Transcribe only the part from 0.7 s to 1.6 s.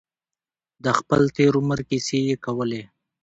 د خپل تېر